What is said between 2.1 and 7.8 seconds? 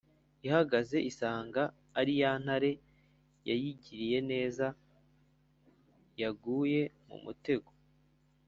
ya ntare yayigiriye neza yaguye mu mutego.